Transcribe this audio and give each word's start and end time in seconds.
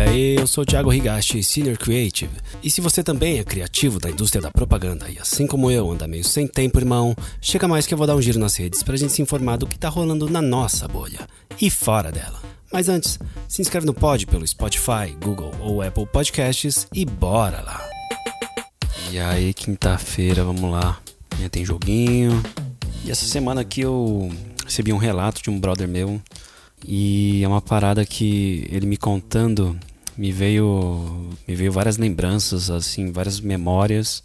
aí, 0.00 0.36
eu 0.36 0.46
sou 0.46 0.64
Thiago 0.64 0.92
Higashi, 0.92 1.42
Senior 1.42 1.76
Creative. 1.76 2.32
E 2.62 2.70
se 2.70 2.80
você 2.80 3.02
também 3.02 3.38
é 3.38 3.44
criativo 3.44 3.98
da 3.98 4.10
indústria 4.10 4.40
da 4.40 4.50
propaganda 4.50 5.08
e 5.10 5.18
assim 5.18 5.46
como 5.46 5.70
eu 5.70 5.90
anda 5.90 6.06
meio 6.06 6.24
sem 6.24 6.46
tempo, 6.46 6.78
irmão, 6.78 7.14
chega 7.40 7.68
mais 7.68 7.86
que 7.86 7.94
eu 7.94 7.98
vou 7.98 8.06
dar 8.06 8.16
um 8.16 8.22
giro 8.22 8.38
nas 8.38 8.56
redes 8.56 8.82
pra 8.82 8.96
gente 8.96 9.12
se 9.12 9.22
informar 9.22 9.56
do 9.56 9.66
que 9.66 9.78
tá 9.78 9.88
rolando 9.88 10.28
na 10.28 10.40
nossa 10.40 10.86
bolha 10.86 11.26
e 11.60 11.70
fora 11.70 12.10
dela. 12.10 12.40
Mas 12.72 12.88
antes, 12.88 13.18
se 13.48 13.60
inscreve 13.60 13.86
no 13.86 13.92
pod 13.92 14.26
pelo 14.26 14.46
Spotify, 14.46 15.16
Google 15.20 15.52
ou 15.60 15.82
Apple 15.82 16.06
Podcasts 16.06 16.86
e 16.94 17.04
bora 17.04 17.60
lá. 17.62 17.84
E 19.10 19.18
aí, 19.18 19.52
quinta-feira, 19.52 20.44
vamos 20.44 20.70
lá. 20.70 21.00
Amanhã 21.32 21.48
tem 21.48 21.64
joguinho. 21.64 22.42
E 23.04 23.10
essa 23.10 23.24
semana 23.24 23.62
aqui 23.62 23.80
eu 23.80 24.30
recebi 24.64 24.92
um 24.92 24.98
relato 24.98 25.42
de 25.42 25.50
um 25.50 25.58
brother 25.58 25.88
meu 25.88 26.20
e 26.86 27.42
é 27.42 27.48
uma 27.48 27.60
parada 27.60 28.06
que 28.06 28.66
ele 28.70 28.86
me 28.86 28.96
contando 28.96 29.78
me 30.20 30.30
veio 30.30 31.30
me 31.48 31.54
veio 31.54 31.72
várias 31.72 31.96
lembranças 31.96 32.70
assim 32.70 33.10
várias 33.10 33.40
memórias 33.40 34.22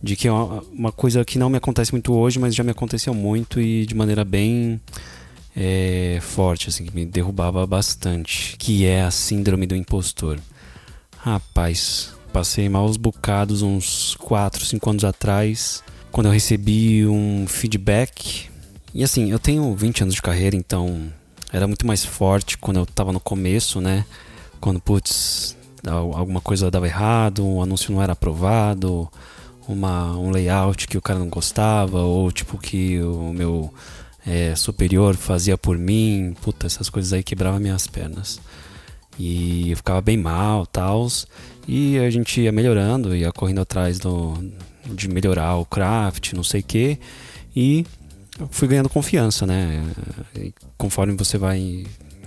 de 0.00 0.14
que 0.14 0.28
é 0.28 0.32
uma, 0.32 0.92
coisa 0.92 1.24
que 1.24 1.36
não 1.36 1.50
me 1.50 1.56
acontece 1.56 1.90
muito 1.90 2.14
hoje 2.14 2.38
mas 2.38 2.54
já 2.54 2.62
me 2.62 2.70
aconteceu 2.70 3.12
muito 3.12 3.60
e 3.60 3.84
de 3.84 3.92
maneira 3.92 4.24
bem 4.24 4.80
é, 5.56 6.20
forte 6.22 6.68
assim 6.68 6.84
que 6.84 6.94
me 6.94 7.04
derrubava 7.04 7.66
bastante 7.66 8.56
que 8.56 8.86
é 8.86 9.02
a 9.02 9.10
síndrome 9.10 9.66
do 9.66 9.74
impostor 9.74 10.38
rapaz 11.18 12.14
passei 12.32 12.68
maus 12.68 12.96
bocados 12.96 13.62
uns 13.62 14.14
4, 14.20 14.64
5 14.64 14.90
anos 14.90 15.04
atrás 15.04 15.82
quando 16.12 16.26
eu 16.26 16.32
recebi 16.32 17.04
um 17.04 17.48
feedback 17.48 18.48
e 18.94 19.02
assim 19.02 19.32
eu 19.32 19.40
tenho 19.40 19.74
20 19.74 20.04
anos 20.04 20.14
de 20.14 20.22
carreira 20.22 20.54
então 20.54 21.10
era 21.52 21.66
muito 21.66 21.84
mais 21.84 22.04
forte 22.04 22.56
quando 22.58 22.78
eu 22.78 22.86
tava 22.86 23.12
no 23.12 23.20
começo, 23.20 23.80
né? 23.80 24.04
Quando, 24.60 24.80
putz, 24.80 25.56
alguma 25.84 26.40
coisa 26.40 26.70
dava 26.70 26.86
errado, 26.86 27.46
um 27.46 27.62
anúncio 27.62 27.92
não 27.92 28.02
era 28.02 28.12
aprovado, 28.12 29.08
uma, 29.68 30.16
um 30.16 30.30
layout 30.30 30.88
que 30.88 30.98
o 30.98 31.02
cara 31.02 31.18
não 31.18 31.28
gostava, 31.28 32.00
ou 32.00 32.30
tipo 32.32 32.58
que 32.58 33.00
o 33.00 33.32
meu 33.32 33.72
é, 34.26 34.54
superior 34.56 35.14
fazia 35.14 35.56
por 35.56 35.78
mim, 35.78 36.34
puta, 36.42 36.66
essas 36.66 36.90
coisas 36.90 37.12
aí 37.12 37.22
quebravam 37.22 37.60
minhas 37.60 37.86
pernas. 37.86 38.40
E 39.18 39.70
eu 39.70 39.76
ficava 39.76 40.00
bem 40.00 40.16
mal, 40.16 40.66
tals. 40.66 41.26
E 41.66 41.98
a 41.98 42.10
gente 42.10 42.40
ia 42.40 42.52
melhorando, 42.52 43.14
ia 43.14 43.32
correndo 43.32 43.60
atrás 43.60 43.98
do, 43.98 44.34
de 44.84 45.08
melhorar 45.08 45.56
o 45.56 45.64
craft, 45.64 46.32
não 46.32 46.44
sei 46.44 46.60
o 46.60 46.64
que. 46.64 46.98
E 47.54 47.86
fui 48.50 48.68
ganhando 48.68 48.88
confiança, 48.88 49.46
né? 49.46 49.82
E 50.34 50.52
conforme 50.76 51.14
você 51.14 51.38
vai, 51.38 51.86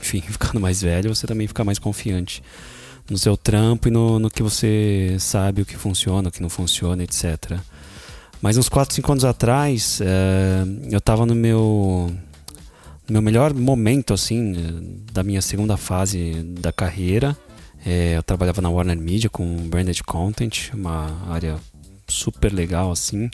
enfim, 0.10 0.22
ficando 0.32 0.60
mais 0.60 0.82
velho, 0.82 1.14
você 1.14 1.28
também 1.28 1.48
fica 1.48 1.64
mais 1.64 1.78
confiante 1.78 2.42
no 3.10 3.18
seu 3.18 3.36
trampo 3.36 3.88
e 3.88 3.92
no, 3.92 4.20
no 4.20 4.30
que 4.30 4.44
você 4.44 5.16
sabe 5.20 5.62
o 5.62 5.66
que 5.66 5.76
funciona, 5.76 6.30
o 6.30 6.32
que 6.32 6.42
não 6.42 6.50
funciona, 6.50 7.04
etc. 7.04 7.58
Mas 8.42 8.58
uns 8.58 8.70
4, 8.70 8.96
5 8.96 9.12
anos 9.12 9.26
atrás, 9.26 10.00
é, 10.02 10.64
eu 10.92 11.00
estava 11.00 11.26
no 11.26 11.36
meu, 11.36 12.12
no 13.08 13.14
meu 13.14 13.22
melhor 13.22 13.54
momento, 13.54 14.14
assim, 14.14 15.04
da 15.12 15.24
minha 15.24 15.42
segunda 15.42 15.76
fase 15.76 16.34
da 16.62 16.72
carreira. 16.72 17.36
É, 17.86 18.18
eu 18.18 18.24
trabalhava 18.24 18.62
na 18.62 18.70
Warner 18.70 18.98
Media 18.98 19.30
com 19.30 19.68
branded 19.68 20.04
content, 20.04 20.72
uma 20.74 21.10
área 21.30 21.58
super 22.08 22.54
legal, 22.54 22.92
assim 22.92 23.30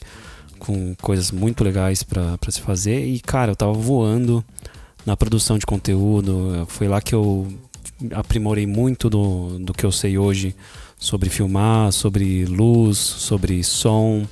com 0.58 0.96
coisas 1.02 1.32
muito 1.32 1.64
legais 1.64 2.02
para 2.02 2.38
se 2.50 2.62
fazer. 2.62 3.06
E, 3.06 3.20
cara, 3.20 3.52
eu 3.52 3.56
tava 3.56 3.74
voando 3.74 4.44
na 5.06 5.16
produção 5.16 5.58
de 5.58 5.66
conteúdo. 5.66 6.66
Foi 6.68 6.88
lá 6.88 7.02
que 7.02 7.14
eu 7.14 7.48
aprimorei 8.14 8.66
muito 8.66 9.10
do, 9.10 9.60
do 9.60 9.74
que 9.74 9.86
eu 9.86 9.92
sei 9.92 10.18
hoje 10.18 10.56
sobre 10.98 11.30
filmar, 11.30 11.92
sobre 11.92 12.46
luz, 12.46 12.98
sobre 12.98 13.64
som. 13.64 14.26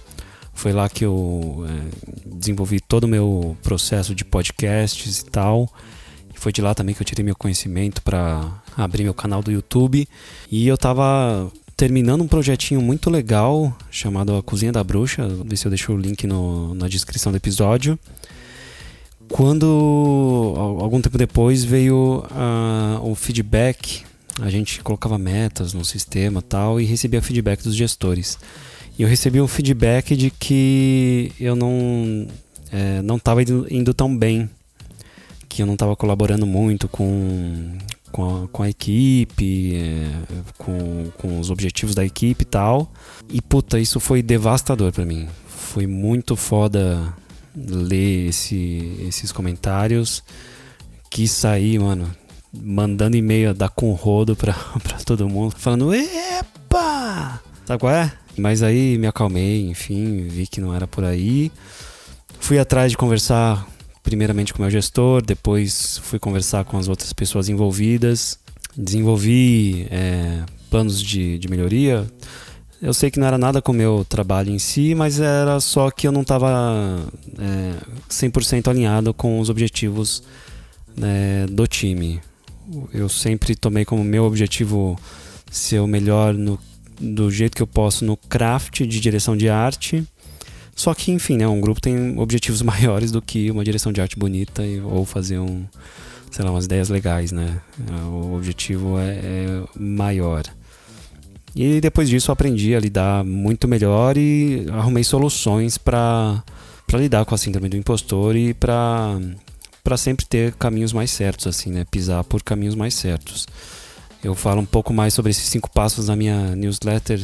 Foi 0.54 0.72
lá 0.72 0.88
que 0.88 1.04
eu 1.04 1.66
é, 1.68 2.30
desenvolvi 2.36 2.80
todo 2.80 3.06
o 3.06 3.08
meu 3.08 3.58
processo 3.62 4.14
de 4.14 4.24
podcasts 4.24 5.20
e 5.20 5.26
tal. 5.26 5.70
E 6.34 6.40
foi 6.40 6.52
de 6.52 6.62
lá 6.62 6.74
também 6.74 6.94
que 6.96 7.02
eu 7.02 7.06
tirei 7.06 7.24
meu 7.24 7.36
conhecimento 7.36 8.02
para 8.02 8.62
abrir 8.78 9.04
meu 9.04 9.14
canal 9.14 9.42
do 9.42 9.52
YouTube. 9.52 10.08
E 10.52 10.68
eu 10.68 10.78
tava 10.78 11.52
terminando 11.76 12.22
um 12.22 12.28
projetinho 12.28 12.82
muito 12.82 13.10
legal 13.10 13.76
chamado 13.90 14.36
A 14.36 14.44
Cozinha 14.44 14.72
da 14.72 14.84
Bruxa. 14.84 15.28
Vou 15.28 15.46
ver 15.46 15.58
se 15.58 15.66
eu 15.66 15.70
deixo 15.70 15.92
o 15.92 15.98
link 15.98 16.26
no, 16.28 16.74
na 16.76 16.88
descrição 16.88 17.32
do 17.32 17.38
episódio. 17.38 17.98
Quando, 19.30 19.66
algum 20.44 21.02
tempo 21.02 21.18
depois, 21.18 21.64
veio 21.64 22.24
uh, 22.32 23.10
o 23.10 23.16
feedback, 23.16 24.04
a 24.42 24.50
gente 24.50 24.82
colocava 24.82 25.18
metas 25.18 25.74
no 25.74 25.86
sistema 25.86 26.42
tal 26.42 26.80
e 26.80 26.86
recebia 26.86 27.22
feedback 27.22 27.64
dos 27.64 27.76
gestores. 27.76 28.38
E 28.98 29.02
eu 29.02 29.08
recebi 29.08 29.42
um 29.42 29.48
feedback 29.48 30.16
de 30.16 30.30
que 30.30 31.32
eu 31.40 31.56
não 31.56 32.28
é, 32.72 33.02
não 33.04 33.18
estava 33.18 33.42
indo, 33.42 33.68
indo 33.70 33.94
tão 33.94 34.16
bem, 34.16 34.50
que 35.48 35.62
eu 35.62 35.66
não 35.68 35.74
estava 35.74 35.96
colaborando 35.96 36.48
muito 36.48 36.88
com, 36.88 37.78
com 38.12 38.44
a, 38.44 38.48
com 38.48 38.64
a 38.64 38.70
equipe, 38.70 39.76
é, 39.76 40.10
com, 40.58 41.12
com 41.18 41.40
os 41.40 41.52
objetivos 41.52 41.94
da 41.94 42.04
equipe 42.04 42.42
e 42.42 42.46
tal. 42.46 42.92
E 43.30 43.40
puta, 43.42 43.80
isso 43.80 44.00
foi 44.00 44.24
devastador 44.24 44.92
para 44.92 45.06
mim. 45.06 45.28
Foi 45.48 45.86
muito 45.86 46.36
foda 46.36 47.14
ler 47.56 48.30
esse, 48.30 48.98
esses 49.08 49.32
comentários. 49.32 50.24
Quis 51.10 51.32
sair, 51.32 51.80
mano, 51.80 52.14
mandando 52.52 53.18
e-mail 53.18 53.54
da 53.54 53.70
com 53.70 53.92
rodo 53.94 54.36
pra, 54.36 54.54
pra 54.84 54.98
todo 55.00 55.30
mundo, 55.30 55.56
falando: 55.58 55.94
Epa! 55.94 57.42
Sabe 57.66 57.80
qual 57.80 57.94
é? 57.94 58.12
Mas 58.38 58.64
aí 58.64 58.98
me 58.98 59.08
acalmei, 59.08 59.68
enfim, 59.70 60.28
vi 60.28 60.48
que 60.48 60.60
não 60.60 60.74
era 60.74 60.88
por 60.88 61.04
aí. 61.04 61.52
Fui 62.40 62.58
atrás 62.60 62.92
de 62.92 62.98
conversar 62.98 63.66
primeiramente 64.02 64.54
com 64.54 64.60
o 64.60 64.62
meu 64.64 64.72
gestor, 64.72 65.24
depois 65.24 66.00
fui 66.04 66.20
conversar 66.20 66.66
com 66.66 66.78
as 66.78 66.90
outras 66.90 67.14
pessoas 67.14 67.48
envolvidas, 67.48 68.38
desenvolvi 68.76 69.88
é, 69.90 70.44
planos 70.70 71.02
de, 71.02 71.40
de 71.40 71.48
melhoria. 71.48 72.06
Eu 72.84 72.94
sei 72.94 73.10
que 73.10 73.18
não 73.18 73.26
era 73.26 73.38
nada 73.38 73.62
com 73.62 73.72
o 73.72 73.76
meu 73.76 74.06
trabalho 74.08 74.52
em 74.52 74.60
si, 74.60 74.94
mas 74.94 75.20
era 75.20 75.60
só 75.60 75.90
que 75.90 76.06
eu 76.06 76.12
não 76.12 76.22
estava 76.22 77.02
é, 77.40 77.74
100% 78.10 78.68
alinhado 78.68 79.14
com 79.14 79.40
os 79.40 79.50
objetivos 79.50 80.22
né, 80.96 81.46
do 81.50 81.66
time. 81.66 82.20
Eu 82.94 83.08
sempre 83.08 83.56
tomei 83.56 83.86
como 83.86 84.04
meu 84.04 84.26
objetivo 84.26 85.00
ser 85.50 85.80
o 85.80 85.88
melhor 85.88 86.34
no, 86.34 86.60
do 87.00 87.32
jeito 87.32 87.56
que 87.56 87.64
eu 87.64 87.68
posso 87.68 88.04
no 88.04 88.18
craft 88.18 88.82
de 88.82 89.00
direção 89.00 89.36
de 89.38 89.48
arte 89.50 90.06
só 90.76 90.94
que, 90.94 91.12
enfim, 91.12 91.38
né, 91.38 91.48
um 91.48 91.62
grupo 91.62 91.80
tem 91.80 92.18
objetivos 92.18 92.62
maiores 92.64 93.12
do 93.12 93.22
que 93.22 93.52
uma 93.52 93.64
direção 93.64 93.92
de 93.92 94.02
arte 94.02 94.18
bonita 94.18 94.66
e, 94.66 94.82
ou 94.82 95.06
fazer 95.06 95.40
um, 95.40 95.66
sei 96.32 96.44
lá, 96.44 96.52
umas 96.52 96.66
ideias 96.66 96.90
legais, 96.90 97.32
né? 97.32 97.62
O 98.12 98.36
objetivo 98.36 98.98
é, 99.00 99.20
é 99.22 99.64
maior. 99.80 100.44
E 101.56 101.80
depois 101.80 102.10
disso 102.10 102.32
aprendi 102.32 102.76
a 102.76 102.80
lidar 102.80 103.24
muito 103.24 103.68
melhor 103.68 104.18
e 104.18 104.66
arrumei 104.72 105.04
soluções 105.04 105.78
para 105.78 106.44
lidar 106.94 107.26
com 107.26 107.36
a 107.36 107.38
síndrome 107.38 107.70
do 107.70 107.78
impostor 107.78 108.36
e 108.36 108.54
para 108.54 109.20
para 109.84 109.98
sempre 109.98 110.26
ter 110.26 110.54
caminhos 110.54 110.94
mais 110.94 111.12
certos 111.12 111.46
assim, 111.46 111.70
né? 111.70 111.86
Pisar 111.92 112.24
por 112.24 112.42
caminhos 112.42 112.74
mais 112.74 112.94
certos. 112.94 113.46
Eu 114.24 114.34
falo 114.34 114.62
um 114.62 114.66
pouco 114.66 114.94
mais 114.94 115.14
sobre 115.14 115.32
esses 115.32 115.50
cinco 115.50 115.70
passos 115.70 116.08
na 116.08 116.16
minha 116.16 116.56
newsletter 116.56 117.20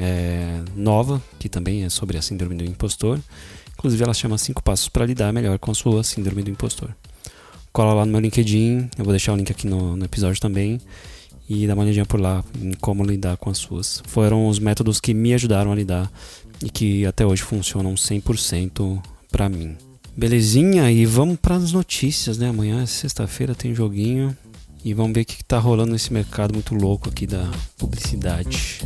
é, 0.00 0.60
nova, 0.74 1.22
que 1.38 1.48
também 1.48 1.84
é 1.84 1.88
sobre 1.88 2.18
a 2.18 2.22
síndrome 2.22 2.56
do 2.56 2.64
impostor. 2.64 3.20
Inclusive, 3.74 4.04
ela 4.04 4.14
chama 4.14 4.38
5 4.38 4.62
passos 4.62 4.88
para 4.88 5.04
lidar 5.04 5.32
melhor 5.32 5.58
com 5.58 5.70
a 5.70 5.74
sua 5.74 6.04
síndrome 6.04 6.42
do 6.42 6.50
impostor. 6.50 6.94
Cola 7.72 7.94
lá 7.94 8.06
no 8.06 8.12
meu 8.12 8.20
LinkedIn, 8.20 8.90
eu 8.98 9.04
vou 9.04 9.12
deixar 9.12 9.32
o 9.32 9.36
link 9.36 9.50
aqui 9.50 9.66
no, 9.66 9.96
no 9.96 10.04
episódio 10.04 10.40
também. 10.40 10.80
E 11.48 11.66
dá 11.66 11.74
uma 11.74 11.82
olhadinha 11.82 12.06
por 12.06 12.20
lá 12.20 12.44
em 12.60 12.72
como 12.74 13.04
lidar 13.04 13.36
com 13.36 13.50
as 13.50 13.58
suas. 13.58 14.02
Foram 14.06 14.48
os 14.48 14.58
métodos 14.58 15.00
que 15.00 15.12
me 15.12 15.34
ajudaram 15.34 15.72
a 15.72 15.74
lidar 15.74 16.10
e 16.62 16.70
que 16.70 17.04
até 17.04 17.26
hoje 17.26 17.42
funcionam 17.42 17.94
100% 17.94 19.02
para 19.30 19.48
mim. 19.48 19.76
Belezinha? 20.16 20.90
E 20.90 21.04
vamos 21.06 21.38
para 21.38 21.56
as 21.56 21.72
notícias, 21.72 22.38
né? 22.38 22.48
Amanhã 22.48 22.82
é 22.82 22.86
sexta-feira, 22.86 23.54
tem 23.54 23.74
joguinho. 23.74 24.36
E 24.84 24.92
vamos 24.92 25.12
ver 25.14 25.20
o 25.20 25.24
que 25.24 25.42
está 25.42 25.58
rolando 25.58 25.92
nesse 25.92 26.12
mercado 26.12 26.52
muito 26.52 26.74
louco 26.74 27.08
aqui 27.08 27.26
da 27.26 27.50
publicidade. 27.78 28.80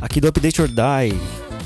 Aqui 0.00 0.20
do 0.20 0.28
Update 0.28 0.62
or 0.62 0.68
Die, 0.68 1.18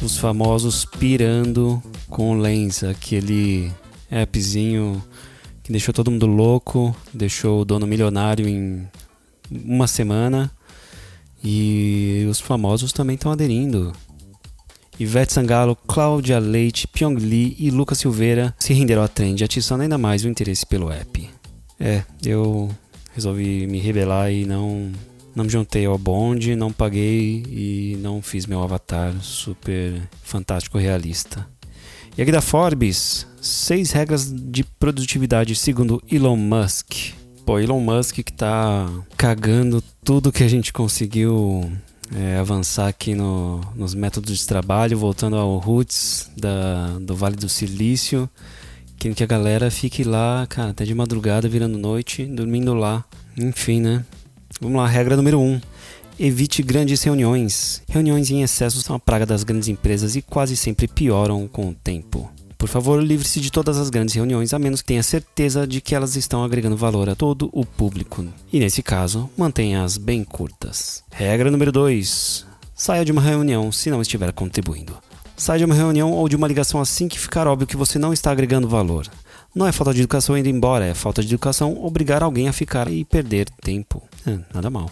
os 0.03 0.17
famosos 0.17 0.85
pirando 0.85 1.83
com 2.09 2.31
o 2.31 2.41
Lens, 2.41 2.83
aquele 2.83 3.71
appzinho 4.11 5.03
que 5.63 5.71
deixou 5.71 5.95
todo 5.95 6.11
mundo 6.11 6.27
louco, 6.27 6.95
deixou 7.13 7.61
o 7.61 7.65
dono 7.65 7.87
milionário 7.87 8.49
em 8.49 8.87
uma 9.51 9.87
semana. 9.87 10.51
E 11.45 12.25
os 12.31 12.41
famosos 12.41 12.93
também 12.93 13.15
estão 13.15 13.33
aderindo. 13.33 13.93
Ivete 14.99 15.33
Sangalo, 15.33 15.75
Cláudia 15.75 16.39
Leite, 16.39 16.87
Pyong 16.87 17.17
Lee 17.17 17.57
e 17.59 17.71
Lucas 17.71 17.99
Silveira 17.99 18.55
se 18.59 18.73
renderam 18.73 19.03
à 19.03 19.09
trend, 19.09 19.43
atiçando 19.43 19.83
ainda 19.83 19.99
mais 19.99 20.25
o 20.25 20.29
interesse 20.29 20.65
pelo 20.65 20.91
app. 20.91 21.29
É, 21.81 22.05
eu 22.25 22.71
resolvi 23.13 23.67
me 23.67 23.81
rebelar 23.81 24.31
e 24.31 24.45
não 24.45 24.93
não 25.35 25.45
me 25.45 25.51
juntei 25.51 25.87
ao 25.87 25.97
bonde, 25.97 26.55
não 26.55 26.71
paguei 26.71 27.43
e 27.49 27.99
não 28.01 28.21
fiz 28.21 28.45
meu 28.47 28.63
avatar 28.63 29.15
super 29.23 30.03
fantástico 30.23 30.77
realista. 30.77 31.47
E 32.17 32.21
aqui 32.21 32.31
da 32.31 32.43
Forbes, 32.43 33.27
seis 33.41 33.91
regras 33.91 34.31
de 34.31 34.63
produtividade 34.63 35.57
segundo 35.57 36.03
Elon 36.13 36.37
Musk. 36.37 37.15
Pô, 37.47 37.59
Elon 37.59 37.81
Musk 37.81 38.17
que 38.17 38.33
tá 38.33 38.87
cagando 39.17 39.83
tudo 40.05 40.31
que 40.31 40.45
a 40.45 40.49
gente 40.49 40.75
conseguiu 40.75 41.73
é, 42.15 42.37
avançar 42.37 42.87
aqui 42.87 43.15
no, 43.15 43.63
nos 43.75 43.95
métodos 43.95 44.39
de 44.39 44.47
trabalho, 44.47 44.99
voltando 44.99 45.37
ao 45.37 45.57
roots 45.57 46.31
da, 46.37 46.99
do 47.01 47.17
Vale 47.17 47.37
do 47.37 47.49
Silício, 47.49 48.29
querendo 48.99 49.17
que 49.17 49.25
a 49.25 49.27
galera 49.27 49.71
fique 49.71 50.05
lá, 50.05 50.47
cara, 50.47 50.69
até 50.69 50.85
de 50.85 50.95
madrugada, 50.95 51.49
virando 51.49 51.79
noite, 51.79 52.27
dormindo 52.27 52.75
lá. 52.75 53.07
Enfim, 53.39 53.81
né? 53.81 54.05
Vamos 54.61 54.77
lá, 54.77 54.87
regra 54.87 55.17
número 55.17 55.41
1. 55.41 55.43
Um. 55.43 55.61
Evite 56.25 56.63
grandes 56.63 57.03
reuniões. 57.03 57.83
Reuniões 57.89 58.31
em 58.31 58.45
excesso 58.45 58.81
são 58.81 58.95
a 58.95 58.99
praga 59.01 59.27
das 59.27 59.43
grandes 59.43 59.67
empresas 59.67 60.15
e 60.15 60.23
quase 60.23 60.57
sempre 60.57 60.87
pioram 60.87 61.49
com 61.49 61.71
o 61.71 61.75
tempo. 61.75 62.31
Por 62.57 62.69
favor, 62.69 63.03
livre-se 63.03 63.41
de 63.41 63.51
todas 63.51 63.77
as 63.77 63.91
grandes 63.91 64.15
reuniões, 64.15 64.55
a 64.55 64.59
menos 64.61 64.81
que 64.81 64.87
tenha 64.87 65.03
certeza 65.03 65.67
de 65.67 65.81
que 65.81 65.97
elas 65.97 66.15
estão 66.15 66.45
agregando 66.45 66.77
valor 66.77 67.11
a 67.11 67.17
todo 67.17 67.51
o 67.53 67.67
público. 67.67 68.25
E 68.53 68.61
nesse 68.61 68.85
caso, 68.85 69.29
mantenha-as 69.37 69.97
bem 69.97 70.23
curtas. 70.23 71.03
Regra 71.11 71.51
número 71.51 71.73
2. 71.73 72.47
Saia 72.73 73.05
de 73.05 73.11
uma 73.11 73.21
reunião 73.21 73.73
se 73.73 73.91
não 73.91 74.01
estiver 74.01 74.31
contribuindo. 74.31 74.97
Saia 75.37 75.59
de 75.59 75.65
uma 75.65 75.75
reunião 75.75 76.13
ou 76.13 76.29
de 76.29 76.37
uma 76.37 76.47
ligação 76.47 76.81
assim 76.81 77.09
que 77.09 77.19
ficar 77.19 77.49
óbvio 77.49 77.67
que 77.67 77.77
você 77.77 77.99
não 77.99 78.13
está 78.13 78.31
agregando 78.31 78.69
valor. 78.69 79.09
Não 79.53 79.67
é 79.67 79.73
falta 79.73 79.93
de 79.93 79.99
educação 79.99 80.39
indo 80.39 80.49
embora, 80.49 80.87
é 80.87 80.95
falta 80.95 81.21
de 81.21 81.35
educação 81.35 81.85
obrigar 81.85 82.23
alguém 82.23 82.49
a 82.49 82.53
ficar 82.53 82.89
e 82.89 83.05
perder 83.05 83.51
tempo. 83.61 84.01
É, 84.27 84.39
nada 84.55 84.71
mal. 84.71 84.91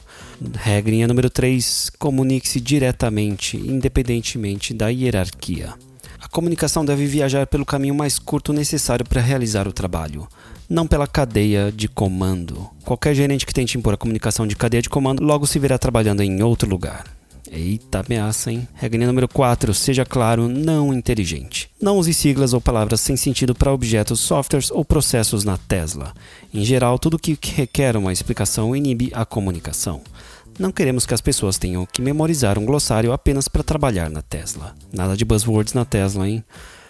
Regrinha 0.55 1.07
número 1.07 1.31
3: 1.31 1.91
comunique-se 1.99 2.61
diretamente, 2.61 3.57
independentemente 3.57 4.75
da 4.75 4.89
hierarquia. 4.89 5.75
A 6.21 6.29
comunicação 6.29 6.85
deve 6.85 7.07
viajar 7.07 7.47
pelo 7.47 7.65
caminho 7.65 7.95
mais 7.95 8.19
curto 8.19 8.53
necessário 8.53 9.07
para 9.07 9.21
realizar 9.21 9.67
o 9.67 9.73
trabalho, 9.73 10.29
não 10.69 10.87
pela 10.87 11.07
cadeia 11.07 11.73
de 11.73 11.89
comando. 11.89 12.69
Qualquer 12.85 13.15
gerente 13.15 13.47
que 13.47 13.55
tente 13.55 13.79
impor 13.79 13.95
a 13.95 13.97
comunicação 13.97 14.47
de 14.47 14.57
cadeia 14.57 14.83
de 14.83 14.91
comando 14.91 15.23
logo 15.23 15.47
se 15.47 15.59
verá 15.59 15.79
trabalhando 15.79 16.23
em 16.23 16.43
outro 16.43 16.69
lugar. 16.69 17.20
Eita 17.53 18.05
ameaça, 18.07 18.53
hein? 18.53 18.69
Regra 18.75 19.05
número 19.05 19.27
4. 19.27 19.75
Seja 19.75 20.05
claro, 20.05 20.49
não 20.49 20.95
inteligente. 20.95 21.69
Não 21.83 21.99
use 21.99 22.15
siglas 22.15 22.53
ou 22.53 22.61
palavras 22.61 23.01
sem 23.01 23.17
sentido 23.17 23.57
para 23.57 23.73
objetos, 23.73 24.21
softwares 24.21 24.71
ou 24.71 24.85
processos 24.85 25.43
na 25.43 25.59
Tesla. 25.59 26.15
Em 26.55 26.65
geral, 26.65 26.97
tudo 26.97 27.19
que 27.19 27.37
requer 27.57 27.97
uma 27.97 28.13
explicação 28.13 28.77
inibe 28.77 29.11
a 29.13 29.25
comunicação. 29.25 30.01
Não 30.61 30.71
queremos 30.71 31.07
que 31.07 31.15
as 31.15 31.21
pessoas 31.21 31.59
tenham 31.59 31.85
que 31.85 32.01
memorizar 32.01 32.57
um 32.57 32.65
glossário 32.65 33.13
apenas 33.13 33.49
para 33.49 33.65
trabalhar 33.65 34.09
na 34.09 34.23
Tesla. 34.23 34.77
Nada 34.93 35.17
de 35.17 35.25
buzzwords 35.25 35.75
na 35.75 35.85
Tesla, 35.85 36.29
hein? 36.29 36.45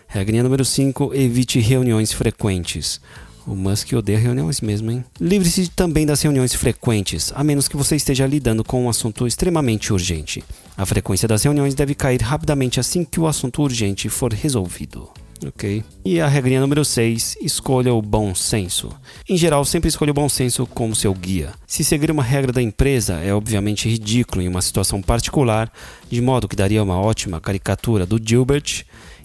Regra 0.06 0.42
número 0.42 0.64
5. 0.64 1.14
Evite 1.14 1.58
reuniões 1.58 2.12
frequentes. 2.12 3.00
O 3.50 3.56
Musk 3.56 3.94
odeia 3.94 4.16
reuniões 4.16 4.60
mesmo, 4.60 4.92
hein? 4.92 5.04
Livre-se 5.20 5.68
também 5.70 6.06
das 6.06 6.22
reuniões 6.22 6.54
frequentes, 6.54 7.32
a 7.34 7.42
menos 7.42 7.66
que 7.66 7.76
você 7.76 7.96
esteja 7.96 8.24
lidando 8.24 8.62
com 8.62 8.84
um 8.84 8.88
assunto 8.88 9.26
extremamente 9.26 9.92
urgente. 9.92 10.44
A 10.76 10.86
frequência 10.86 11.26
das 11.26 11.42
reuniões 11.42 11.74
deve 11.74 11.92
cair 11.96 12.22
rapidamente 12.22 12.78
assim 12.78 13.04
que 13.04 13.18
o 13.18 13.26
assunto 13.26 13.60
urgente 13.60 14.08
for 14.08 14.32
resolvido. 14.32 15.10
Ok? 15.44 15.82
E 16.04 16.20
a 16.20 16.28
regrinha 16.28 16.60
número 16.60 16.84
6, 16.84 17.38
escolha 17.40 17.92
o 17.92 18.00
bom 18.00 18.36
senso. 18.36 18.90
Em 19.28 19.36
geral, 19.36 19.64
sempre 19.64 19.88
escolha 19.88 20.12
o 20.12 20.14
bom 20.14 20.28
senso 20.28 20.64
como 20.64 20.94
seu 20.94 21.12
guia. 21.12 21.52
Se 21.66 21.82
seguir 21.82 22.12
uma 22.12 22.22
regra 22.22 22.52
da 22.52 22.62
empresa 22.62 23.14
é 23.14 23.34
obviamente 23.34 23.88
ridículo 23.88 24.42
em 24.42 24.48
uma 24.48 24.62
situação 24.62 25.02
particular, 25.02 25.72
de 26.08 26.20
modo 26.20 26.46
que 26.46 26.54
daria 26.54 26.84
uma 26.84 27.00
ótima 27.00 27.40
caricatura 27.40 28.06
do 28.06 28.20
Gilbert, 28.22 28.84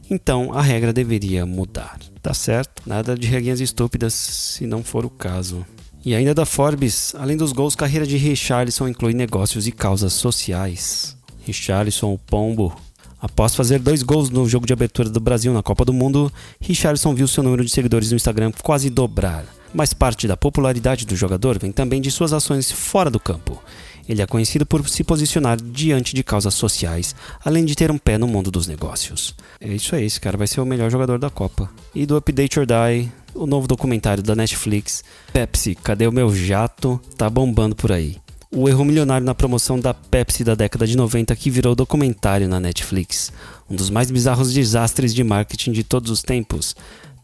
então 0.09 0.53
a 0.53 0.61
regra 0.61 0.93
deveria 0.93 1.45
mudar. 1.45 1.97
Tá 2.21 2.33
certo? 2.33 2.81
Nada 2.85 3.15
de 3.15 3.27
regrinhas 3.27 3.59
estúpidas 3.59 4.13
se 4.13 4.65
não 4.65 4.83
for 4.83 5.05
o 5.05 5.09
caso. 5.09 5.65
E 6.03 6.13
ainda 6.13 6.33
da 6.33 6.45
Forbes, 6.45 7.15
além 7.15 7.35
dos 7.35 7.51
gols, 7.51 7.75
carreira 7.75 8.05
de 8.05 8.17
Richarlison 8.17 8.87
inclui 8.87 9.13
negócios 9.13 9.67
e 9.67 9.71
causas 9.71 10.13
sociais. 10.13 11.17
Richarlison, 11.43 12.13
o 12.13 12.17
pombo. 12.19 12.75
Após 13.19 13.55
fazer 13.55 13.79
dois 13.79 14.03
gols 14.03 14.29
no 14.29 14.47
jogo 14.47 14.67
de 14.67 14.73
abertura 14.73 15.09
do 15.09 15.19
Brasil 15.19 15.51
na 15.51 15.63
Copa 15.63 15.83
do 15.83 15.93
Mundo, 15.93 16.31
Richarlison 16.61 17.15
viu 17.15 17.27
seu 17.27 17.43
número 17.43 17.65
de 17.65 17.71
seguidores 17.71 18.11
no 18.11 18.17
Instagram 18.17 18.51
quase 18.61 18.89
dobrar. 18.89 19.45
Mas 19.75 19.93
parte 19.93 20.25
da 20.25 20.37
popularidade 20.37 21.05
do 21.05 21.17
jogador 21.17 21.59
vem 21.59 21.69
também 21.69 21.99
de 21.99 22.09
suas 22.09 22.31
ações 22.31 22.71
fora 22.71 23.09
do 23.09 23.19
campo. 23.19 23.61
Ele 24.07 24.21
é 24.21 24.25
conhecido 24.25 24.65
por 24.65 24.87
se 24.87 25.03
posicionar 25.03 25.61
diante 25.61 26.15
de 26.15 26.23
causas 26.23 26.53
sociais, 26.53 27.13
além 27.43 27.65
de 27.65 27.75
ter 27.75 27.91
um 27.91 27.97
pé 27.97 28.17
no 28.17 28.25
mundo 28.25 28.49
dos 28.49 28.67
negócios. 28.67 29.35
É 29.59 29.67
isso 29.67 29.93
aí, 29.93 30.05
esse 30.05 30.21
cara 30.21 30.37
vai 30.37 30.47
ser 30.47 30.61
o 30.61 30.65
melhor 30.65 30.89
jogador 30.89 31.19
da 31.19 31.29
Copa. 31.29 31.69
E 31.93 32.05
do 32.05 32.15
Update 32.15 32.57
or 32.57 32.65
Die, 32.65 33.11
o 33.33 33.45
novo 33.45 33.67
documentário 33.67 34.23
da 34.23 34.33
Netflix, 34.33 35.03
Pepsi, 35.33 35.75
cadê 35.75 36.07
o 36.07 36.11
meu 36.11 36.33
jato? 36.33 37.01
Tá 37.17 37.29
bombando 37.29 37.75
por 37.75 37.91
aí. 37.91 38.15
O 38.49 38.69
erro 38.69 38.85
milionário 38.85 39.25
na 39.25 39.35
promoção 39.35 39.77
da 39.77 39.93
Pepsi 39.93 40.41
da 40.45 40.55
década 40.55 40.87
de 40.87 40.95
90 40.95 41.35
que 41.35 41.49
virou 41.49 41.75
documentário 41.75 42.47
na 42.47 42.61
Netflix. 42.61 43.33
Um 43.69 43.75
dos 43.75 43.89
mais 43.89 44.09
bizarros 44.09 44.53
desastres 44.53 45.13
de 45.13 45.21
marketing 45.21 45.73
de 45.73 45.83
todos 45.83 46.09
os 46.09 46.21
tempos. 46.21 46.73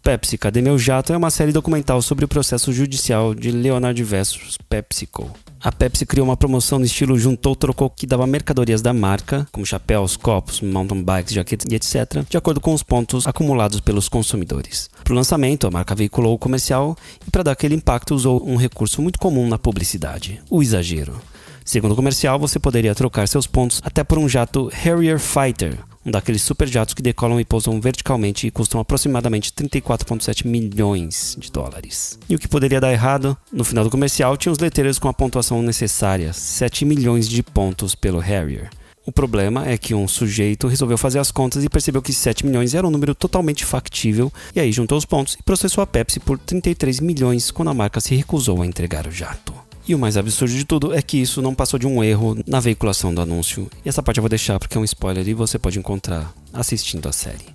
Pepsi, 0.04 0.36
Cadê 0.36 0.64
Meu 0.64 0.80
Jato 0.80 1.14
é 1.14 1.18
uma 1.18 1.30
série 1.30 1.52
documental 1.52 2.02
sobre 2.02 2.26
o 2.26 2.28
processo 2.28 2.74
judicial 2.74 3.36
de 3.36 3.52
Leonard 3.52 4.04
versus 4.04 4.58
PepsiCo. 4.68 5.30
A 5.64 5.72
Pepsi 5.72 6.08
criou 6.08 6.26
uma 6.26 6.36
promoção 6.36 6.80
no 6.80 6.86
estilo 6.86 7.20
juntou 7.20 7.56
trocou 7.56 7.88
que 7.88 8.08
dava 8.08 8.26
mercadorias 8.26 8.82
da 8.82 8.94
marca, 8.94 9.48
como 9.52 9.64
chapéus, 9.64 10.18
copos, 10.18 10.60
mountain 10.60 11.04
bikes, 11.04 11.36
jaquetas 11.36 11.72
e 11.72 11.76
etc., 11.76 12.26
de 12.28 12.36
acordo 12.36 12.60
com 12.60 12.74
os 12.74 12.82
pontos 12.82 13.28
acumulados 13.28 13.80
pelos 13.80 14.10
consumidores. 14.10 14.90
Para 15.04 15.14
o 15.14 15.16
lançamento, 15.16 15.68
a 15.68 15.72
marca 15.72 15.94
veiculou 15.94 16.34
o 16.34 16.40
comercial 16.40 16.98
e 17.28 17.30
para 17.30 17.44
dar 17.44 17.52
aquele 17.52 17.76
impacto 17.76 18.16
usou 18.16 18.44
um 18.44 18.56
recurso 18.56 19.04
muito 19.04 19.20
comum 19.20 19.48
na 19.48 19.60
publicidade: 19.60 20.42
o 20.50 20.64
exagero. 20.64 21.22
Segundo 21.64 21.92
o 21.92 21.96
comercial, 21.96 22.40
você 22.40 22.58
poderia 22.58 22.96
trocar 22.96 23.28
seus 23.28 23.46
pontos 23.46 23.80
até 23.86 24.04
por 24.04 24.18
um 24.18 24.28
jato 24.28 24.68
Harrier 24.74 25.20
Fighter, 25.20 25.78
daqueles 26.06 26.42
super 26.42 26.68
jatos 26.68 26.94
que 26.94 27.02
decolam 27.02 27.40
e 27.40 27.46
pousam 27.46 27.80
verticalmente 27.80 28.48
e 28.48 28.52
custam 28.52 28.80
aproximadamente 28.80 29.52
34,7 29.52 30.46
milhões 30.48 31.36
de 31.38 31.52
dólares. 31.52 32.18
E 32.28 32.36
o 32.36 32.40
que 32.40 32.48
poderia 32.48 32.82
dar 32.82 32.92
errado? 32.92 33.38
No 33.52 33.64
final 33.64 33.84
do 33.84 33.90
comercial 33.90 34.38
tinha 34.38 34.52
os 34.52 34.60
letreiros 34.60 35.00
com 35.00 35.08
a 35.08 35.14
pontuação 35.14 35.62
necessária, 35.62 36.34
7 36.34 36.86
milhões 36.86 37.28
de 37.28 37.44
pontos 37.44 37.96
pelo 37.96 38.20
Harrier. 38.20 38.70
O 39.04 39.12
problema 39.12 39.68
é 39.68 39.78
que 39.80 39.96
um 39.96 40.08
sujeito 40.08 40.68
resolveu 40.68 40.98
fazer 40.98 41.18
as 41.18 41.32
contas 41.32 41.64
e 41.64 41.70
percebeu 41.70 42.04
que 42.04 42.14
7 42.14 42.46
milhões 42.46 42.76
era 42.76 42.86
um 42.86 42.92
número 42.92 43.16
totalmente 43.16 43.66
factível, 43.66 44.32
e 44.56 44.60
aí 44.60 44.72
juntou 44.72 44.96
os 44.98 45.06
pontos 45.06 45.34
e 45.34 45.44
processou 45.44 45.82
a 45.82 45.88
Pepsi 45.88 46.20
por 46.20 46.38
33 46.38 47.00
milhões 47.00 47.50
quando 47.50 47.70
a 47.70 47.74
marca 47.74 48.00
se 48.00 48.16
recusou 48.16 48.62
a 48.62 48.66
entregar 48.68 49.08
o 49.08 49.12
jato. 49.12 49.71
E 49.88 49.96
o 49.96 50.00
mais 50.00 50.18
absurdo 50.18 50.54
de 50.54 50.66
tudo 50.66 50.94
é 50.94 51.02
que 51.02 51.18
isso 51.18 51.42
não 51.42 51.56
passou 51.56 51.80
de 51.80 51.88
um 51.88 52.04
erro 52.04 52.38
na 52.46 52.60
veiculação 52.60 53.14
do 53.14 53.22
anúncio. 53.22 53.70
E 53.84 53.90
essa 53.90 54.04
parte 54.04 54.18
eu 54.18 54.22
vou 54.22 54.30
deixar 54.30 54.60
porque 54.60 54.78
é 54.78 54.82
um 54.82 54.84
spoiler 54.84 55.28
e 55.28 55.34
você 55.34 55.58
pode 55.58 55.80
encontrar 55.80 56.34
assistindo 56.54 57.08
a 57.08 57.12
série. 57.12 57.46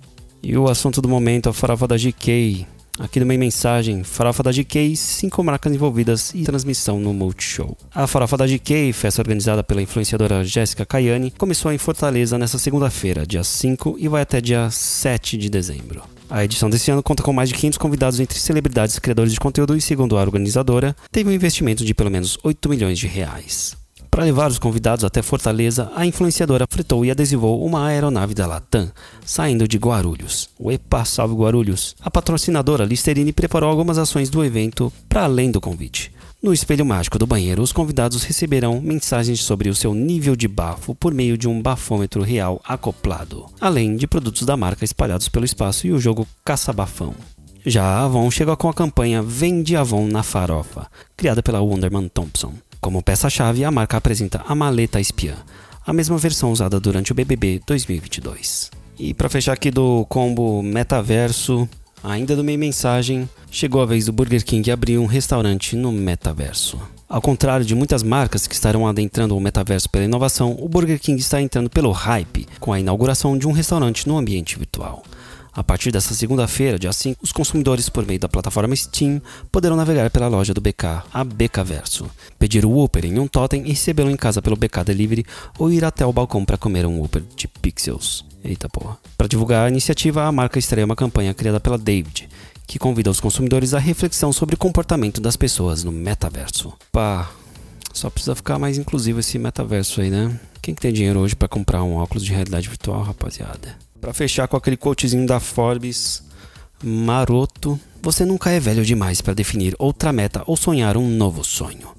E 0.41 0.57
o 0.57 0.69
assunto 0.69 1.01
do 1.01 1.09
momento 1.09 1.47
é 1.47 1.49
a 1.49 1.53
farofa 1.53 1.87
da 1.87 1.97
GK. 1.97 2.65
Aqui 2.99 3.19
numa 3.19 3.37
mensagem, 3.37 4.03
farofa 4.03 4.41
da 4.41 4.51
GK, 4.51 4.95
cinco 4.95 5.43
marcas 5.43 5.71
envolvidas 5.71 6.33
e 6.33 6.43
transmissão 6.43 6.99
no 6.99 7.13
Multishow. 7.13 7.77
A 7.93 8.07
farofa 8.07 8.37
da 8.37 8.47
GK, 8.47 8.91
festa 8.91 9.21
organizada 9.21 9.63
pela 9.63 9.83
influenciadora 9.83 10.43
Jéssica 10.43 10.83
Caiane, 10.83 11.29
começou 11.29 11.71
em 11.71 11.77
Fortaleza 11.77 12.39
nessa 12.39 12.57
segunda-feira, 12.57 13.25
dia 13.25 13.43
5, 13.43 13.97
e 13.99 14.07
vai 14.07 14.23
até 14.23 14.41
dia 14.41 14.71
7 14.71 15.37
de 15.37 15.47
dezembro. 15.47 16.16
A 16.29 16.43
edição 16.43 16.69
desse 16.69 16.91
ano 16.91 17.01
conta 17.01 17.23
com 17.23 17.31
mais 17.31 17.47
de 17.47 17.55
500 17.55 17.77
convidados 17.77 18.19
entre 18.19 18.37
celebridades 18.37 18.97
e 18.97 19.01
criadores 19.01 19.31
de 19.31 19.39
conteúdo 19.39 19.77
e, 19.77 19.81
segundo 19.81 20.17
a 20.17 20.21
organizadora, 20.21 20.95
teve 21.09 21.29
um 21.29 21.33
investimento 21.33 21.85
de 21.85 21.93
pelo 21.93 22.11
menos 22.11 22.37
8 22.43 22.67
milhões 22.67 22.99
de 22.99 23.07
reais. 23.07 23.77
Para 24.11 24.25
levar 24.25 24.49
os 24.49 24.59
convidados 24.59 25.05
até 25.05 25.21
Fortaleza, 25.21 25.91
a 25.95 26.05
influenciadora 26.05 26.65
fretou 26.69 27.05
e 27.05 27.11
adesivou 27.11 27.63
uma 27.63 27.87
aeronave 27.87 28.33
da 28.33 28.47
Latam, 28.47 28.91
saindo 29.23 29.67
de 29.67 29.77
Guarulhos. 29.77 30.49
Epa, 30.59 31.05
salve 31.05 31.35
Guarulhos! 31.35 31.95
A 32.01 32.11
patrocinadora 32.11 32.83
Listerine 32.83 33.31
preparou 33.31 33.69
algumas 33.69 33.97
ações 33.97 34.29
do 34.29 34.43
evento 34.43 34.91
para 35.07 35.23
além 35.23 35.51
do 35.51 35.61
convite. 35.61 36.11
No 36.41 36.53
espelho 36.53 36.85
mágico 36.85 37.17
do 37.17 37.25
banheiro, 37.25 37.63
os 37.63 37.71
convidados 37.71 38.21
receberão 38.21 38.79
mensagens 38.79 39.41
sobre 39.41 39.69
o 39.69 39.75
seu 39.75 39.95
nível 39.95 40.35
de 40.35 40.47
bafo 40.47 40.93
por 40.93 41.11
meio 41.11 41.35
de 41.35 41.47
um 41.47 41.59
bafômetro 41.59 42.21
real 42.21 42.61
acoplado, 42.63 43.47
além 43.59 43.95
de 43.95 44.05
produtos 44.05 44.43
da 44.43 44.55
marca 44.55 44.85
espalhados 44.85 45.27
pelo 45.27 45.45
espaço 45.45 45.87
e 45.87 45.91
o 45.91 45.99
jogo 45.99 46.27
Caça-Bafão. 46.45 47.15
Já 47.65 47.83
a 47.83 48.03
Avon 48.03 48.29
chega 48.29 48.55
com 48.55 48.69
a 48.69 48.73
campanha 48.73 49.23
Vende 49.23 49.75
Avon 49.75 50.07
na 50.07 50.21
Farofa, 50.21 50.87
criada 51.17 51.41
pela 51.41 51.59
Wonderman 51.59 52.07
Thompson. 52.07 52.53
Como 52.79 53.01
peça-chave, 53.01 53.65
a 53.65 53.71
marca 53.71 53.97
apresenta 53.97 54.43
a 54.47 54.53
maleta 54.53 55.01
espiã, 55.01 55.37
a 55.85 55.91
mesma 55.91 56.19
versão 56.19 56.51
usada 56.51 56.79
durante 56.79 57.11
o 57.11 57.15
BBB 57.15 57.61
2022. 57.65 58.69
E 58.99 59.11
para 59.11 59.27
fechar 59.27 59.53
aqui 59.53 59.71
do 59.71 60.05
combo 60.05 60.61
metaverso, 60.61 61.67
Ainda 62.03 62.35
do 62.35 62.43
meio 62.43 62.59
mensagem, 62.59 63.27
chegou 63.49 63.81
a 63.81 63.85
vez 63.85 64.05
do 64.05 64.11
Burger 64.11 64.45
King 64.45 64.69
abrir 64.69 64.97
um 64.97 65.05
restaurante 65.05 65.75
no 65.75 65.91
metaverso. 65.91 66.79
Ao 67.09 67.21
contrário 67.21 67.65
de 67.65 67.73
muitas 67.73 68.03
marcas 68.03 68.45
que 68.45 68.53
estarão 68.53 68.85
adentrando 68.85 69.35
o 69.35 69.39
metaverso 69.39 69.89
pela 69.89 70.05
inovação, 70.05 70.55
o 70.59 70.69
Burger 70.69 70.99
King 70.99 71.19
está 71.19 71.41
entrando 71.41 71.69
pelo 71.69 71.91
hype 71.91 72.45
com 72.59 72.71
a 72.71 72.79
inauguração 72.79 73.37
de 73.37 73.47
um 73.47 73.51
restaurante 73.51 74.07
no 74.07 74.17
ambiente 74.17 74.57
virtual. 74.57 75.03
A 75.57 75.63
partir 75.63 75.91
desta 75.91 76.13
segunda-feira, 76.13 76.77
dia 76.77 76.93
5, 76.93 77.19
os 77.23 77.31
consumidores, 77.31 77.89
por 77.89 78.05
meio 78.05 78.19
da 78.19 78.29
plataforma 78.29 78.75
Steam, 78.75 79.19
poderão 79.51 79.75
navegar 79.75 80.11
pela 80.11 80.27
loja 80.27 80.53
do 80.53 80.61
BK, 80.61 81.01
a 81.11 81.23
BK 81.23 81.63
Verso, 81.65 82.07
pedir 82.37 82.63
o 82.63 82.77
Uber 82.77 83.03
em 83.03 83.17
um 83.17 83.27
totem 83.27 83.63
e 83.65 83.69
recebê-lo 83.69 84.11
em 84.11 84.15
casa 84.15 84.39
pelo 84.39 84.55
BK 84.55 84.83
Delivery 84.85 85.25
ou 85.57 85.71
ir 85.71 85.83
até 85.83 86.05
o 86.05 86.13
balcão 86.13 86.45
para 86.45 86.59
comer 86.59 86.85
um 86.85 87.01
Uber 87.03 87.23
de 87.35 87.47
Pixels. 87.47 88.23
Eita 88.43 88.69
porra. 88.69 88.99
Para 89.17 89.27
divulgar 89.27 89.65
a 89.65 89.69
iniciativa, 89.69 90.25
a 90.25 90.31
marca 90.31 90.59
estreia 90.59 90.85
uma 90.85 90.95
campanha 90.95 91.33
criada 91.33 91.59
pela 91.59 91.79
David, 91.79 92.29
que 92.67 92.77
convida 92.77 93.09
os 93.09 93.19
consumidores 93.19 93.73
à 93.73 93.79
reflexão 93.79 94.31
sobre 94.31 94.53
o 94.53 94.59
comportamento 94.59 95.19
das 95.19 95.35
pessoas 95.35 95.83
no 95.83 95.91
metaverso. 95.91 96.71
Pá, 96.91 97.31
só 97.91 98.11
precisa 98.11 98.35
ficar 98.35 98.59
mais 98.59 98.77
inclusivo 98.77 99.21
esse 99.21 99.39
metaverso 99.39 100.01
aí, 100.01 100.11
né? 100.11 100.39
Quem 100.61 100.75
que 100.75 100.81
tem 100.81 100.93
dinheiro 100.93 101.19
hoje 101.19 101.35
para 101.35 101.47
comprar 101.47 101.81
um 101.81 101.95
óculos 101.95 102.23
de 102.23 102.31
realidade 102.31 102.69
virtual, 102.69 103.01
rapaziada? 103.01 103.86
Para 103.99 104.13
fechar 104.13 104.47
com 104.47 104.55
aquele 104.55 104.77
quotezinho 104.77 105.25
da 105.25 105.39
Forbes, 105.39 106.23
maroto, 106.83 107.79
você 108.01 108.23
nunca 108.25 108.49
é 108.51 108.59
velho 108.59 108.85
demais 108.85 109.21
para 109.21 109.33
definir 109.33 109.75
outra 109.79 110.13
meta 110.13 110.43
ou 110.45 110.55
sonhar 110.55 110.97
um 110.97 111.09
novo 111.09 111.43
sonho. 111.43 111.89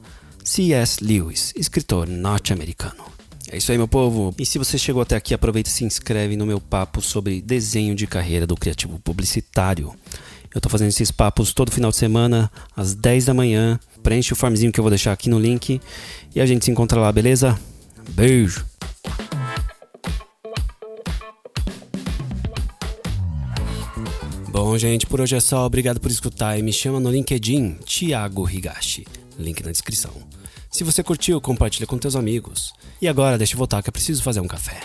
C.S. 0.45 1.05
Lewis, 1.05 1.53
escritor 1.57 2.09
norte-americano. 2.09 3.05
É 3.51 3.57
isso 3.57 3.73
aí, 3.73 3.79
meu 3.79 3.89
povo. 3.89 4.35
E 4.39 4.47
se 4.47 4.59
você 4.59 4.79
chegou 4.79 5.03
até 5.03 5.17
aqui, 5.17 5.35
aproveita 5.35 5.69
e 5.69 5.73
se 5.73 5.85
inscreve 5.85 6.37
no 6.37 6.47
meu 6.47 6.61
papo 6.61 7.01
sobre 7.01 7.43
desenho 7.43 7.95
de 7.95 8.07
carreira 8.07 8.47
do 8.47 8.57
criativo 8.57 8.99
publicitário. 8.99 9.95
Eu 10.55 10.61
tô 10.61 10.69
fazendo 10.69 10.89
esses 10.89 11.11
papos 11.11 11.53
todo 11.53 11.71
final 11.71 11.91
de 11.91 11.97
semana, 11.97 12.51
às 12.77 12.95
10 12.95 13.27
da 13.27 13.35
manhã. 13.35 13.79
Preenche 14.03 14.33
o 14.33 14.37
formzinho 14.37 14.73
que 14.73 14.81
eu 14.81 14.85
vou 14.85 14.91
deixar 14.91 15.13
aqui 15.13 15.29
no 15.29 15.39
link 15.39 15.81
e 16.35 16.41
a 16.41 16.47
gente 16.47 16.65
se 16.65 16.71
encontra 16.71 17.01
lá, 17.01 17.11
beleza? 17.13 17.59
Beijo! 18.11 18.65
Bom, 24.61 24.77
gente, 24.77 25.07
por 25.07 25.21
hoje 25.21 25.37
é 25.37 25.41
só. 25.41 25.65
Obrigado 25.65 26.01
por 26.01 26.11
escutar 26.11 26.59
e 26.59 26.65
me 26.65 26.73
chama 26.73 26.99
no 26.99 27.09
LinkedIn, 27.13 27.75
Thiago 27.87 28.51
Higashi. 28.51 29.07
Link 29.39 29.63
na 29.63 29.71
descrição. 29.71 30.11
Se 30.69 30.83
você 30.83 31.01
curtiu, 31.01 31.41
compartilha 31.41 31.87
com 31.87 31.97
teus 31.97 32.17
amigos. 32.17 32.73
E 33.01 33.07
agora, 33.07 33.39
deixa 33.39 33.55
eu 33.55 33.59
voltar 33.59 33.81
que 33.85 33.89
eu 33.89 33.93
preciso 33.93 34.21
fazer 34.21 34.41
um 34.41 34.49
café. 34.49 34.81